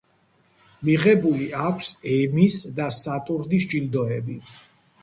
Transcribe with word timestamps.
მიღებული 0.87 1.49
აქვს 1.65 1.91
ემის 2.17 2.59
და 2.81 2.89
სატურნის 3.03 3.71
ჯილდოები. 3.77 4.43